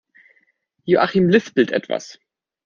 Joachim 0.87 1.29
lispelt 1.29 1.69
etwas. 1.71 2.17